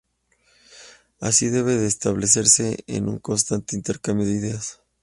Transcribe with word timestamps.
Así 1.19 1.49
debe 1.49 1.77
de 1.77 1.85
establecerse 1.85 2.83
un 2.87 3.19
constante 3.19 3.75
intercambio 3.75 4.25
de 4.25 4.31
ideas. 4.31 4.81